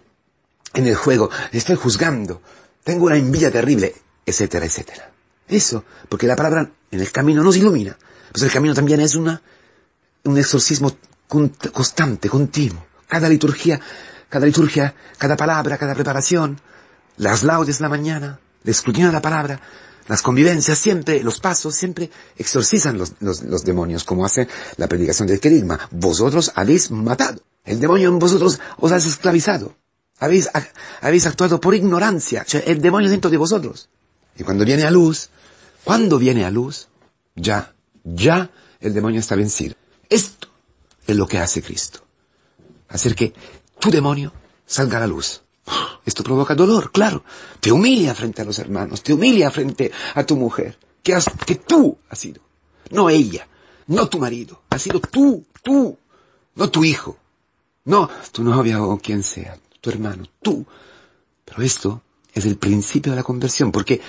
en 0.73 0.87
el 0.87 0.95
juego, 0.95 1.29
estoy 1.51 1.75
juzgando, 1.75 2.41
tengo 2.83 3.05
una 3.05 3.17
envidia 3.17 3.51
terrible, 3.51 3.93
etcétera, 4.25 4.65
etcétera. 4.65 5.11
Eso, 5.47 5.83
porque 6.07 6.27
la 6.27 6.35
palabra 6.35 6.69
en 6.91 6.99
el 6.99 7.11
camino 7.11 7.43
nos 7.43 7.57
ilumina. 7.57 7.97
Pues 8.31 8.43
el 8.43 8.51
camino 8.51 8.73
también 8.73 9.01
es 9.01 9.15
una, 9.15 9.41
un 10.23 10.37
exorcismo 10.37 10.95
constante, 11.27 12.29
continuo. 12.29 12.85
Cada 13.07 13.27
liturgia, 13.27 13.79
cada 14.29 14.45
liturgia, 14.45 14.95
cada 15.17 15.35
palabra, 15.35 15.77
cada 15.77 15.93
preparación, 15.93 16.59
las 17.17 17.43
laudes 17.43 17.79
de 17.79 17.83
la 17.83 17.89
mañana, 17.89 18.39
el 18.63 18.69
escrutinio 18.69 19.07
de 19.07 19.13
la 19.13 19.21
palabra, 19.21 19.59
las 20.07 20.21
convivencias 20.21 20.77
siempre, 20.77 21.21
los 21.23 21.39
pasos 21.39 21.75
siempre 21.75 22.09
exorcizan 22.37 22.97
los, 22.97 23.13
los, 23.19 23.63
demonios, 23.63 24.03
como 24.03 24.25
hace 24.25 24.47
la 24.77 24.87
predicación 24.87 25.27
del 25.27 25.39
querigma. 25.39 25.79
Vosotros 25.91 26.51
habéis 26.55 26.91
matado. 26.91 27.41
El 27.63 27.79
demonio 27.79 28.09
en 28.09 28.19
vosotros 28.19 28.59
os 28.77 28.91
ha 28.91 28.97
esclavizado. 28.97 29.75
Habéis, 30.21 30.49
habéis 31.01 31.25
actuado 31.25 31.59
por 31.59 31.73
ignorancia. 31.73 32.45
el 32.65 32.79
demonio 32.79 33.09
dentro 33.09 33.31
de 33.31 33.37
vosotros. 33.37 33.89
Y 34.37 34.43
cuando 34.43 34.63
viene 34.63 34.83
a 34.83 34.91
luz, 34.91 35.29
cuando 35.83 36.19
viene 36.19 36.45
a 36.45 36.51
luz, 36.51 36.89
ya, 37.35 37.73
ya 38.03 38.51
el 38.79 38.93
demonio 38.93 39.19
está 39.19 39.35
vencido. 39.35 39.75
Esto 40.07 40.47
es 41.07 41.15
lo 41.15 41.27
que 41.27 41.39
hace 41.39 41.63
Cristo. 41.63 42.01
Hacer 42.89 43.15
que 43.15 43.33
tu 43.79 43.89
demonio 43.89 44.31
salga 44.67 44.97
a 44.97 45.01
la 45.01 45.07
luz. 45.07 45.41
Esto 46.05 46.23
provoca 46.23 46.53
dolor, 46.53 46.91
claro. 46.91 47.23
Te 47.59 47.71
humilla 47.71 48.13
frente 48.13 48.43
a 48.43 48.45
los 48.45 48.59
hermanos, 48.59 49.01
te 49.01 49.13
humilla 49.13 49.49
frente 49.49 49.91
a 50.13 50.23
tu 50.23 50.35
mujer, 50.35 50.77
que, 51.01 51.15
has, 51.15 51.25
que 51.47 51.55
tú 51.55 51.97
has 52.09 52.19
sido. 52.19 52.43
No 52.91 53.09
ella, 53.09 53.47
no 53.87 54.07
tu 54.07 54.19
marido, 54.19 54.61
has 54.69 54.83
sido 54.83 54.99
tú, 54.99 55.45
tú, 55.63 55.97
no 56.53 56.69
tu 56.69 56.83
hijo, 56.83 57.17
no 57.85 58.07
tu 58.31 58.43
novia 58.43 58.83
o 58.83 58.99
quien 58.99 59.23
sea, 59.23 59.57
tu 59.81 59.89
hermano, 59.89 60.25
tú. 60.41 60.65
Pero 61.43 61.63
esto 61.63 62.03
es 62.33 62.45
el 62.45 62.57
principio 62.57 63.11
de 63.11 63.17
la 63.17 63.23
conversión, 63.23 63.71
porque 63.71 63.99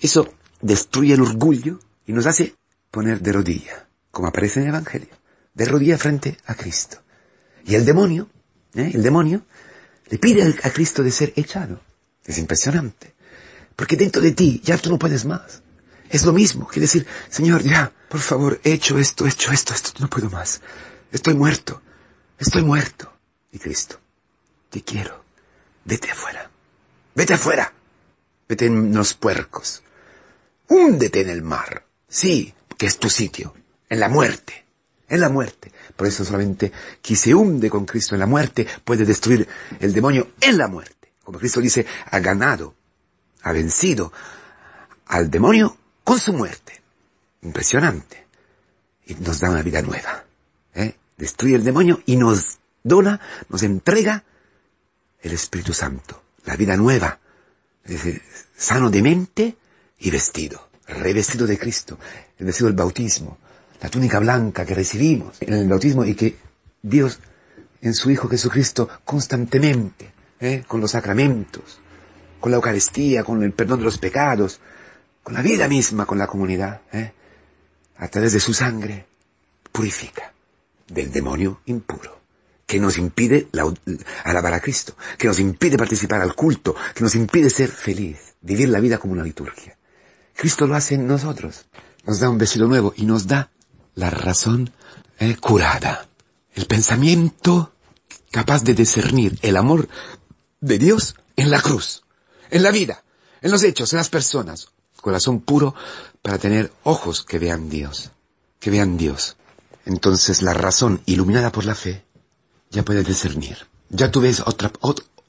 eso 0.00 0.32
destruye 0.62 1.14
el 1.14 1.20
orgullo 1.20 1.78
y 2.06 2.12
nos 2.12 2.26
hace 2.26 2.54
poner 2.90 3.20
de 3.20 3.32
rodilla, 3.32 3.88
como 4.10 4.28
aparece 4.28 4.60
en 4.60 4.68
el 4.68 4.74
Evangelio, 4.74 5.14
de 5.52 5.64
rodilla 5.66 5.98
frente 5.98 6.38
a 6.46 6.54
Cristo. 6.54 6.98
Y 7.66 7.74
el 7.74 7.84
demonio, 7.84 8.28
¿eh? 8.74 8.92
el 8.94 9.02
demonio, 9.02 9.42
le 10.08 10.18
pide 10.18 10.54
a 10.62 10.70
Cristo 10.70 11.02
de 11.02 11.10
ser 11.10 11.32
echado. 11.36 11.80
Es 12.24 12.38
impresionante. 12.38 13.14
Porque 13.74 13.96
dentro 13.96 14.22
de 14.22 14.32
ti 14.32 14.60
ya 14.64 14.78
tú 14.78 14.90
no 14.90 14.98
puedes 14.98 15.24
más. 15.24 15.62
Es 16.08 16.24
lo 16.24 16.32
mismo 16.32 16.68
que 16.68 16.80
decir, 16.80 17.06
Señor, 17.28 17.62
ya, 17.62 17.92
por 18.08 18.20
favor, 18.20 18.60
he 18.62 18.72
hecho 18.72 18.98
esto, 18.98 19.26
he 19.26 19.30
hecho 19.30 19.52
esto, 19.52 19.74
esto, 19.74 19.90
no 19.98 20.08
puedo 20.08 20.30
más. 20.30 20.60
Estoy 21.10 21.34
muerto, 21.34 21.82
estoy 22.38 22.62
muerto. 22.62 23.12
Y 23.52 23.58
Cristo, 23.58 23.98
te 24.76 24.82
quiero, 24.82 25.24
vete 25.86 26.10
afuera, 26.10 26.50
vete 27.14 27.32
afuera, 27.32 27.72
vete 28.46 28.66
en 28.66 28.94
los 28.94 29.14
puercos, 29.14 29.82
húndete 30.68 31.22
en 31.22 31.30
el 31.30 31.40
mar, 31.40 31.86
sí, 32.06 32.52
que 32.76 32.84
es 32.84 32.98
tu 32.98 33.08
sitio, 33.08 33.54
en 33.88 34.00
la 34.00 34.10
muerte, 34.10 34.66
en 35.08 35.20
la 35.20 35.30
muerte. 35.30 35.72
Por 35.96 36.06
eso 36.06 36.26
solamente 36.26 36.72
quien 37.00 37.16
se 37.16 37.34
hunde 37.34 37.70
con 37.70 37.86
Cristo 37.86 38.14
en 38.16 38.20
la 38.20 38.26
muerte 38.26 38.66
puede 38.84 39.06
destruir 39.06 39.48
el 39.80 39.94
demonio 39.94 40.32
en 40.42 40.58
la 40.58 40.68
muerte. 40.68 41.10
Como 41.24 41.38
Cristo 41.38 41.62
dice, 41.62 41.86
ha 42.10 42.18
ganado, 42.18 42.74
ha 43.44 43.52
vencido 43.52 44.12
al 45.06 45.30
demonio 45.30 45.74
con 46.04 46.20
su 46.20 46.34
muerte. 46.34 46.82
Impresionante. 47.40 48.26
Y 49.06 49.14
nos 49.14 49.40
da 49.40 49.48
una 49.48 49.62
vida 49.62 49.80
nueva. 49.80 50.24
¿eh? 50.74 50.96
Destruye 51.16 51.54
el 51.54 51.64
demonio 51.64 52.02
y 52.04 52.16
nos 52.16 52.58
dona, 52.82 53.22
nos 53.48 53.62
entrega 53.62 54.22
el 55.26 55.34
Espíritu 55.34 55.72
Santo. 55.72 56.22
La 56.44 56.56
vida 56.56 56.76
nueva. 56.76 57.18
sano 58.56 58.90
de 58.90 59.02
mente 59.02 59.56
y 59.98 60.10
vestido. 60.10 60.68
Revestido 60.86 61.46
de 61.46 61.58
Cristo. 61.58 61.98
El 62.38 62.46
vestido 62.46 62.68
del 62.68 62.76
bautismo 62.76 63.38
la 63.80 63.88
túnica 63.88 64.18
blanca 64.18 64.64
que 64.64 64.74
recibimos 64.74 65.40
en 65.40 65.54
el 65.54 65.68
bautismo 65.68 66.04
y 66.04 66.14
que 66.14 66.36
Dios 66.82 67.18
en 67.82 67.94
su 67.94 68.10
Hijo 68.10 68.28
Jesucristo 68.28 68.88
constantemente, 69.04 70.12
¿eh? 70.40 70.64
con 70.66 70.80
los 70.80 70.92
sacramentos, 70.92 71.78
con 72.40 72.50
la 72.50 72.56
Eucaristía, 72.56 73.22
con 73.22 73.42
el 73.42 73.52
perdón 73.52 73.80
de 73.80 73.84
los 73.84 73.98
pecados, 73.98 74.60
con 75.22 75.34
la 75.34 75.42
vida 75.42 75.68
misma, 75.68 76.06
con 76.06 76.18
la 76.18 76.26
comunidad, 76.26 76.80
¿eh? 76.92 77.12
a 77.98 78.08
través 78.08 78.32
de 78.32 78.40
su 78.40 78.54
sangre, 78.54 79.06
purifica 79.72 80.32
del 80.88 81.12
demonio 81.12 81.60
impuro, 81.66 82.18
que 82.66 82.80
nos 82.80 82.98
impide 82.98 83.48
alabar 84.24 84.54
a 84.54 84.60
Cristo, 84.60 84.96
que 85.16 85.28
nos 85.28 85.38
impide 85.38 85.78
participar 85.78 86.20
al 86.20 86.34
culto, 86.34 86.74
que 86.94 87.04
nos 87.04 87.14
impide 87.14 87.48
ser 87.48 87.70
feliz, 87.70 88.34
vivir 88.40 88.68
la 88.68 88.80
vida 88.80 88.98
como 88.98 89.12
una 89.12 89.22
liturgia. 89.22 89.78
Cristo 90.34 90.66
lo 90.66 90.74
hace 90.74 90.96
en 90.96 91.06
nosotros, 91.06 91.66
nos 92.04 92.18
da 92.20 92.28
un 92.28 92.38
vestido 92.38 92.66
nuevo 92.66 92.92
y 92.96 93.06
nos 93.06 93.26
da 93.26 93.50
la 93.94 94.10
razón 94.10 94.72
eh, 95.18 95.36
curada, 95.36 96.08
el 96.54 96.66
pensamiento 96.66 97.72
capaz 98.32 98.64
de 98.64 98.74
discernir 98.74 99.38
el 99.42 99.56
amor 99.56 99.88
de 100.60 100.78
Dios 100.78 101.14
en 101.36 101.50
la 101.50 101.62
cruz, 101.62 102.02
en 102.50 102.62
la 102.64 102.72
vida, 102.72 103.04
en 103.40 103.52
los 103.52 103.62
hechos, 103.62 103.92
en 103.92 103.98
las 103.98 104.10
personas, 104.10 104.68
corazón 105.00 105.40
puro 105.40 105.74
para 106.20 106.38
tener 106.38 106.72
ojos 106.82 107.24
que 107.24 107.38
vean 107.38 107.68
Dios, 107.68 108.10
que 108.58 108.70
vean 108.70 108.96
Dios. 108.96 109.36
Entonces 109.84 110.42
la 110.42 110.52
razón 110.52 111.00
iluminada 111.06 111.52
por 111.52 111.64
la 111.64 111.76
fe 111.76 112.04
ya 112.76 112.84
puede 112.84 113.02
discernir. 113.02 113.56
Ya 113.88 114.10
tú 114.10 114.20
ves 114.20 114.42
otra, 114.44 114.70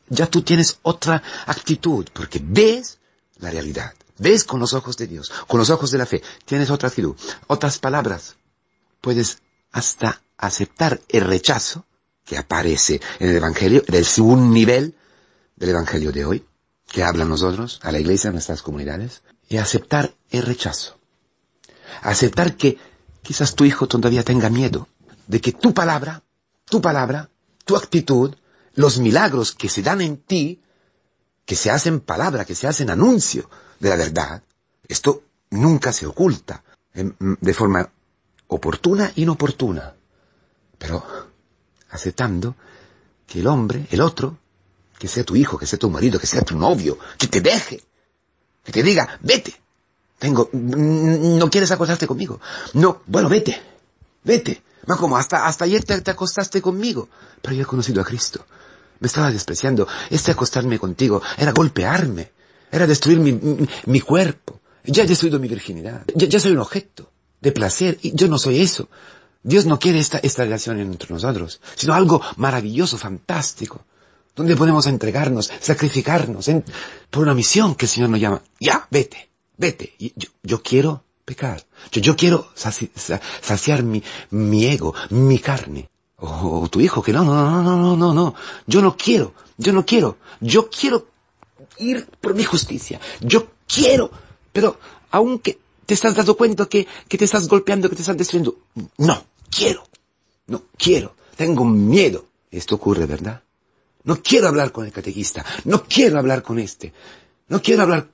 ya 0.10 0.28
tú 0.28 0.42
tienes 0.42 0.80
otra 0.82 1.24
actitud 1.46 2.06
porque 2.12 2.42
ves 2.44 3.00
la 3.38 3.52
realidad. 3.52 3.94
Ves 4.18 4.44
con 4.44 4.60
los 4.60 4.74
ojos 4.74 4.98
de 4.98 5.08
Dios, 5.08 5.32
con 5.48 5.58
los 5.58 5.70
ojos 5.70 5.92
de 5.92 5.98
la 5.98 6.06
fe. 6.06 6.22
Tienes 6.44 6.70
otra 6.70 6.90
actitud, 6.90 7.16
otras 7.48 7.80
palabras 7.80 8.36
puedes 9.00 9.38
hasta 9.72 10.22
aceptar 10.38 11.00
el 11.08 11.24
rechazo 11.24 11.86
que 12.26 12.38
aparece 12.38 13.00
en 13.20 13.30
el 13.30 13.38
Evangelio, 13.38 13.82
del 13.88 14.04
segundo 14.04 14.54
nivel 14.54 14.96
del 15.56 15.70
Evangelio 15.70 16.12
de 16.12 16.26
hoy, 16.26 16.46
que 16.92 17.04
habla 17.04 17.24
a 17.24 17.28
nosotros, 17.28 17.80
a 17.82 17.94
la 17.94 18.00
iglesia, 18.00 18.30
a 18.30 18.34
nuestras 18.34 18.62
comunidades, 18.62 19.22
y 19.48 19.56
aceptar 19.56 20.14
el 20.32 20.44
rechazo. 20.44 20.98
Aceptar 22.02 22.58
que 22.58 22.78
quizás 23.22 23.56
tu 23.56 23.64
hijo 23.64 23.88
todavía 23.88 24.24
tenga 24.24 24.50
miedo 24.50 24.90
de 25.28 25.40
que 25.40 25.54
tu 25.54 25.74
palabra, 25.74 26.24
tu 26.66 26.82
palabra, 26.82 27.30
tu 27.68 27.76
actitud, 27.76 28.34
los 28.74 28.98
milagros 28.98 29.54
que 29.54 29.70
se 29.70 29.84
dan 29.84 30.02
en 30.02 30.18
ti, 30.18 30.62
que 31.46 31.56
se 31.56 31.70
hacen 31.70 32.00
palabra, 32.00 32.46
que 32.46 32.56
se 32.56 32.66
hacen 32.68 32.90
anuncio 32.90 33.50
de 33.80 33.90
la 33.90 33.96
verdad, 33.98 34.42
esto 34.88 35.22
nunca 35.52 35.94
se 35.94 36.08
oculta 36.08 36.64
de 36.94 37.54
forma 37.54 37.90
oportuna 38.48 39.12
inoportuna, 39.16 39.94
pero 40.78 41.06
aceptando 41.92 42.56
que 43.28 43.42
el 43.42 43.48
hombre, 43.48 43.86
el 43.92 44.02
otro, 44.02 44.38
que 44.98 45.08
sea 45.08 45.24
tu 45.24 45.36
hijo, 45.36 45.58
que 45.58 45.68
sea 45.68 45.78
tu 45.78 45.90
marido, 45.90 46.20
que 46.20 46.28
sea 46.28 46.42
tu 46.42 46.58
novio, 46.58 46.98
que 47.18 47.28
te 47.28 47.42
deje, 47.42 47.84
que 48.64 48.72
te 48.72 48.82
diga, 48.82 49.20
vete, 49.22 49.54
tengo, 50.18 50.50
no 50.54 51.50
quieres 51.50 51.72
acostarte 51.72 52.08
conmigo, 52.08 52.40
no, 52.74 53.02
bueno, 53.06 53.30
vete, 53.30 53.62
vete, 54.24 54.64
no 54.86 54.98
como 54.98 55.18
hasta, 55.18 55.48
ayer 55.48 55.84
te, 55.84 56.00
te 56.02 56.12
acostaste 56.12 56.62
conmigo, 56.62 57.10
pero 57.42 57.56
yo 57.56 57.64
he 57.64 57.66
conocido 57.66 58.02
a 58.02 58.06
Cristo, 58.06 58.46
me 59.00 59.08
estaba 59.08 59.32
despreciando, 59.32 59.88
este 60.10 60.32
acostarme 60.32 60.80
contigo 60.80 61.22
era 61.38 61.52
golpearme, 61.52 62.32
era 62.72 62.88
destruir 62.88 63.20
mi, 63.20 64.02
cuerpo, 64.02 64.60
ya 64.84 65.04
he 65.04 65.08
destruido 65.08 65.40
mi 65.40 65.48
virginidad, 65.48 66.04
ya, 66.16 66.40
soy 66.40 66.52
un 66.52 66.60
objeto 66.60 67.10
de 67.42 67.52
placer. 67.52 67.98
Y 68.02 68.16
yo 68.16 68.28
no 68.28 68.38
soy 68.38 68.62
eso. 68.62 68.90
Dios 69.44 69.66
no 69.66 69.80
quiere 69.80 70.00
esta, 70.00 70.20
relación 70.44 70.80
entre 70.80 71.14
nosotros, 71.14 71.62
sino 71.76 71.94
algo 71.94 72.22
maravilloso, 72.36 72.98
fantástico, 72.98 73.86
donde 74.36 74.56
podemos 74.56 74.88
entregarnos, 74.88 75.52
sacrificarnos 75.60 76.50
por 77.10 77.24
una 77.24 77.34
misión 77.34 77.76
que 77.76 77.86
el 77.86 77.90
Señor 77.90 78.10
nos 78.10 78.20
llama. 78.20 78.42
Ya, 78.60 78.88
vete, 78.92 79.30
vete. 79.58 79.94
yo, 80.00 80.30
yo 80.44 80.62
quiero 80.62 81.04
pecar. 81.28 81.60
Yo, 81.92 82.16
quiero 82.16 82.50
saciar 82.56 83.84
mi, 83.84 84.66
ego, 84.66 84.96
mi 85.10 85.40
carne. 85.40 85.90
O, 86.20 86.68
tu 86.70 86.80
hijo, 86.80 87.04
que 87.04 87.14
no, 87.14 87.24
no, 87.24 87.36
no, 87.36 87.62
no, 87.62 87.78
no, 87.78 87.96
no, 87.96 88.14
no. 88.14 88.36
Yo 88.66 88.82
no 88.82 88.96
quiero, 88.98 89.34
yo 89.58 89.74
no 89.74 89.86
quiero. 89.86 90.18
Yo 90.40 90.70
quiero 90.70 91.08
ir 91.78 92.08
por 92.22 92.34
mi 92.34 92.44
justicia. 92.44 93.00
Yo 93.20 93.48
quiero, 93.68 94.10
pero 94.52 94.80
aunque 95.12 95.60
¿Te 95.88 95.94
estás 95.94 96.16
dando 96.16 96.36
cuenta 96.36 96.66
que, 96.66 96.86
que 97.08 97.18
te 97.18 97.24
estás 97.24 97.48
golpeando, 97.48 97.90
que 97.90 97.96
te 97.96 98.02
estás 98.02 98.18
destruyendo? 98.18 98.58
No, 98.98 99.24
quiero. 99.50 99.84
No, 100.48 100.64
quiero. 100.78 101.16
Tengo 101.38 101.64
miedo. 101.64 102.26
Esto 102.52 102.76
ocurre, 102.76 103.06
¿verdad? 103.06 103.42
No 104.04 104.22
quiero 104.22 104.50
hablar 104.50 104.74
con 104.74 104.86
el 104.86 104.92
catequista. 104.92 105.46
No 105.64 105.86
quiero 105.86 106.20
hablar 106.20 106.44
con 106.44 106.60
este. 106.60 106.92
No 107.48 107.62
quiero 107.62 107.84
hablar 107.84 108.10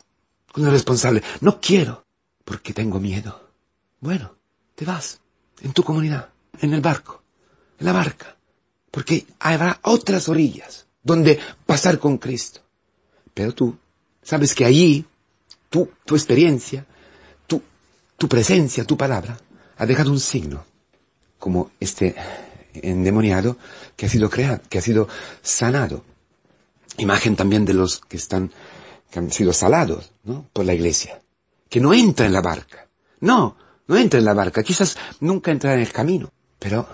con 0.52 0.66
el 0.66 0.72
responsable. 0.72 1.24
No 1.42 1.60
quiero. 1.60 2.06
Porque 2.44 2.74
tengo 2.74 3.00
miedo. 3.00 3.50
Bueno, 4.00 4.36
te 4.76 4.86
vas. 4.86 5.20
En 5.62 5.74
tu 5.74 5.84
comunidad. 5.84 6.30
En 6.60 6.74
el 6.74 6.82
barco. 6.82 7.24
En 7.80 7.86
la 7.86 7.94
barca. 7.94 8.36
Porque 8.92 9.26
habrá 9.40 9.80
otras 9.84 10.30
orillas 10.30 10.88
donde 11.02 11.40
pasar 11.66 12.00
con 12.00 12.18
Cristo. 12.18 12.62
Pero 13.34 13.54
tú 13.54 13.78
sabes 14.22 14.54
que 14.54 14.66
allí, 14.66 15.06
tú, 15.70 15.90
tu 16.06 16.16
experiencia, 16.16 16.86
tu 18.18 18.30
presencia, 18.30 18.86
tu 18.86 18.96
palabra, 18.96 19.38
ha 19.78 19.86
dejado 19.86 20.12
un 20.12 20.20
signo, 20.20 20.64
como 21.40 21.72
este 21.80 22.16
endemoniado 22.74 23.58
que 23.96 24.06
ha 24.06 24.10
sido 24.10 24.30
creado, 24.30 24.62
que 24.70 24.78
ha 24.78 24.82
sido 24.82 25.08
sanado. 25.42 26.04
Imagen 26.98 27.36
también 27.36 27.66
de 27.66 27.74
los 27.74 28.00
que 28.00 28.18
están, 28.18 28.52
que 29.12 29.20
han 29.20 29.32
sido 29.32 29.52
salados, 29.52 30.12
¿no? 30.24 30.48
Por 30.54 30.66
la 30.66 30.74
iglesia. 30.74 31.20
Que 31.74 31.80
no 31.80 31.92
entra 31.92 32.28
en 32.28 32.34
la 32.34 32.42
barca. 32.42 32.88
No, 33.22 33.58
no 33.88 33.98
entra 33.98 34.20
en 34.20 34.26
la 34.26 34.36
barca. 34.36 34.62
Quizás 34.62 34.96
nunca 35.22 35.50
entrará 35.50 35.74
en 35.74 35.82
el 35.82 35.92
camino, 35.92 36.32
pero 36.60 36.88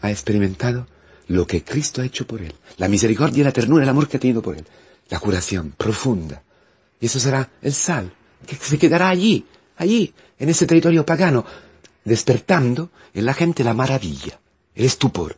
ha 0.00 0.12
experimentado 0.12 0.86
lo 1.26 1.44
que 1.44 1.64
Cristo 1.64 2.00
ha 2.00 2.04
hecho 2.04 2.24
por 2.24 2.40
él. 2.40 2.54
La 2.76 2.86
misericordia, 2.86 3.42
la 3.42 3.50
ternura, 3.50 3.82
el 3.82 3.88
amor 3.88 4.06
que 4.06 4.18
ha 4.18 4.20
tenido 4.20 4.40
por 4.40 4.56
él. 4.56 4.64
La 5.08 5.18
curación 5.18 5.74
profunda. 5.76 6.40
Y 7.00 7.06
eso 7.06 7.18
será 7.18 7.50
el 7.62 7.74
sal, 7.74 8.14
que 8.46 8.54
se 8.54 8.78
quedará 8.78 9.08
allí, 9.08 9.44
allí, 9.76 10.14
en 10.38 10.48
ese 10.48 10.68
territorio 10.68 11.04
pagano, 11.04 11.44
despertando 12.04 12.92
en 13.14 13.26
la 13.26 13.34
gente 13.34 13.64
la 13.64 13.74
maravilla, 13.74 14.38
el 14.76 14.84
estupor, 14.84 15.36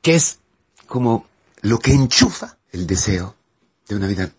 que 0.00 0.14
es 0.14 0.38
como 0.86 1.26
lo 1.62 1.80
que 1.80 1.92
enchufa 1.92 2.58
el 2.70 2.86
deseo 2.86 3.34
de 3.88 3.96
una 3.96 4.06
vida 4.06 4.30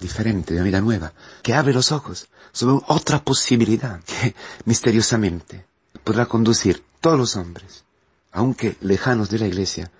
diferente, 0.00 0.54
de 0.54 0.60
una 0.60 0.66
vida 0.66 0.80
nueva, 0.80 1.12
que 1.42 1.54
abre 1.54 1.72
los 1.72 1.92
ojos 1.92 2.28
sobre 2.52 2.82
otra 2.88 3.22
posibilidad 3.22 4.02
que 4.04 4.34
misteriosamente 4.64 5.66
podrá 6.04 6.26
conducir 6.26 6.82
todos 7.00 7.18
los 7.18 7.36
hombres, 7.36 7.84
aunque 8.32 8.76
lejanos 8.80 9.30
de 9.30 9.38
la 9.38 9.46
iglesia, 9.46 9.90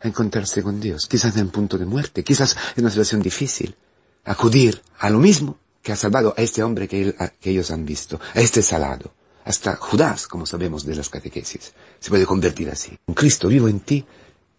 a 0.00 0.08
encontrarse 0.08 0.62
con 0.62 0.80
Dios, 0.80 1.06
quizás 1.06 1.36
en 1.36 1.42
un 1.42 1.50
punto 1.50 1.76
de 1.76 1.84
muerte, 1.84 2.24
quizás 2.24 2.56
en 2.76 2.84
una 2.84 2.90
situación 2.90 3.20
difícil, 3.20 3.76
acudir 4.24 4.82
a 4.98 5.10
lo 5.10 5.18
mismo 5.18 5.58
que 5.82 5.92
ha 5.92 5.96
salvado 5.96 6.34
a 6.36 6.42
este 6.42 6.62
hombre 6.62 6.88
que, 6.88 7.14
ellos 7.42 7.70
han 7.70 7.84
visto, 7.84 8.20
a 8.34 8.40
este 8.40 8.62
salado. 8.62 9.12
Hasta 9.44 9.76
Judas, 9.76 10.26
como 10.26 10.46
sabemos 10.46 10.84
de 10.84 10.94
las 10.94 11.08
catequesis, 11.08 11.72
se 11.98 12.10
puede 12.10 12.26
convertir 12.26 12.70
así. 12.70 12.98
Un 13.06 13.14
Cristo 13.14 13.48
vivo 13.48 13.68
en 13.68 13.80
ti 13.80 14.04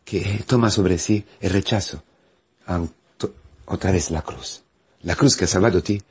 que 0.03 0.43
toma 0.47 0.69
sobre 0.71 0.97
sí 0.97 1.25
el 1.39 1.51
rechazo, 1.51 2.03
otra 3.65 3.91
vez 3.91 4.11
la 4.11 4.21
cruz. 4.21 4.63
La 5.03 5.15
cruz 5.15 5.35
que 5.35 5.45
ha 5.45 5.47
salvado 5.47 5.79
a 5.79 5.81
ti, 5.81 6.01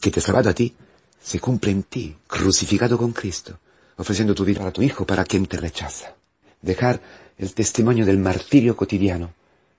que 0.00 0.10
te 0.10 0.20
ha 0.20 0.22
salvado 0.22 0.50
a 0.50 0.54
ti, 0.54 0.74
se 1.22 1.40
cumple 1.40 1.70
en 1.70 1.82
ti, 1.82 2.16
crucificado 2.26 2.98
con 2.98 3.12
Cristo, 3.12 3.58
ofreciendo 3.96 4.34
tu 4.34 4.44
vida 4.44 4.60
para 4.60 4.72
tu 4.72 4.82
Hijo, 4.82 5.06
para 5.06 5.24
quien 5.24 5.46
te 5.46 5.56
rechaza. 5.56 6.14
Dejar 6.62 7.00
el 7.38 7.52
testimonio 7.54 8.04
del 8.06 8.18
martirio 8.18 8.76
cotidiano 8.76 9.32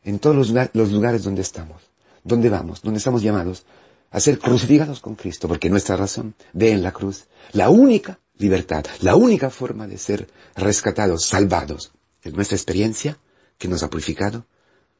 en 0.04 0.20
todos 0.20 0.50
los, 0.50 0.92
lugares 0.92 1.24
donde 1.24 1.42
estamos, 1.42 1.82
donde 2.24 2.50
vamos, 2.50 2.82
donde 2.82 3.00
estamos 3.00 3.22
llamados 3.22 3.66
a 4.12 4.20
ser 4.20 4.40
crucificados 4.40 5.02
con 5.02 5.16
Cristo, 5.16 5.48
porque 5.48 5.70
nuestra 5.70 5.98
razón 5.98 6.34
ve 6.54 6.72
en 6.72 6.84
la 6.84 6.94
cruz 6.94 7.26
la 7.52 7.70
única 7.70 8.20
libertad, 8.38 8.86
la 9.02 9.16
única 9.16 9.50
forma 9.50 9.88
de 9.88 9.98
ser 9.98 10.30
rescatados, 10.56 11.26
salvados. 11.26 11.92
Es 12.24 12.34
nuestra 12.34 12.56
experiencia 12.56 13.18
que 13.58 13.68
nos 13.68 13.84
ha 13.84 13.90
purificado, 13.90 14.46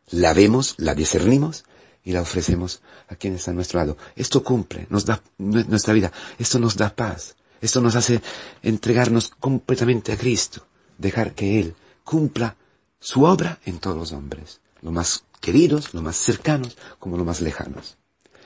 la 0.10 0.34
vemos, 0.34 0.76
la 0.78 0.94
discernimos 0.94 1.64
y 2.08 2.14
la 2.14 2.22
ofrecemos 2.22 2.82
a 3.10 3.18
quienes 3.18 3.42
están 3.42 3.56
a 3.56 3.56
nuestro 3.56 3.82
lado. 3.82 3.98
Esto 4.16 4.42
cumple, 4.42 4.88
nos 4.90 5.04
da 5.04 5.22
nuestra 5.38 5.94
vida, 5.94 6.14
esto 6.40 6.58
nos 6.58 6.78
da 6.78 6.96
paz, 6.96 7.36
esto 7.60 7.82
nos 7.82 7.98
hace 7.98 8.22
entregarnos 8.64 9.28
completamente 9.28 10.14
a 10.14 10.18
Cristo, 10.18 10.66
dejar 10.98 11.36
que 11.36 11.60
Él 11.60 11.76
cumpla 12.06 12.56
su 12.98 13.24
obra 13.26 13.60
en 13.66 13.80
todos 13.80 13.98
los 13.98 14.14
hombres, 14.14 14.62
los 14.82 14.94
más 14.94 15.26
queridos, 15.42 15.94
los 15.94 16.02
más 16.02 16.16
cercanos, 16.16 16.78
como 16.98 17.18
los 17.18 17.26
más 17.26 17.42
lejanos. 17.42 17.98